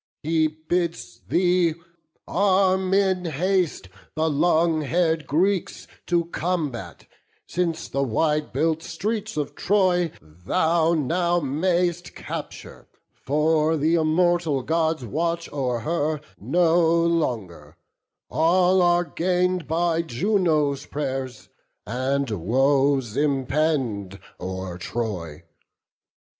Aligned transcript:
He 0.23 0.47
bids 0.47 1.21
thee 1.27 1.75
arm 2.27 2.91
in 2.91 3.25
haste 3.25 3.87
the 4.15 4.31
long 4.31 4.81
hair'd 4.81 5.27
Greeks 5.27 5.85
To 6.07 6.25
combat; 6.25 7.05
since 7.47 7.87
the 7.87 8.01
wide 8.01 8.51
built 8.51 8.81
streets 8.81 9.37
of 9.37 9.53
Troy 9.53 10.11
Thou 10.19 10.95
now 10.95 11.39
mayst 11.39 12.15
capture; 12.15 12.87
for 13.13 13.77
th' 13.77 13.83
immortal 13.99 14.63
Gods 14.63 15.05
Watch 15.05 15.47
over 15.49 15.81
her 15.81 16.19
no 16.39 16.81
longer; 17.05 17.77
all 18.27 18.81
are 18.81 19.03
gain'd 19.05 19.67
By 19.67 20.01
Juno's 20.01 20.87
pray'rs; 20.87 21.47
and 21.85 22.27
woes 22.27 23.15
impend 23.15 24.17
o'er 24.39 24.79
Troy. 24.79 25.43